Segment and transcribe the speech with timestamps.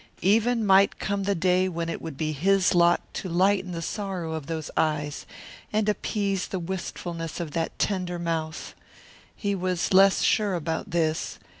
[0.23, 4.33] Even might come the day when it would be his lot to lighten the sorrow
[4.33, 5.27] of those eyes
[5.71, 8.73] and appease the wistfulness of that tender mouth.
[9.35, 11.37] He was less sure about this.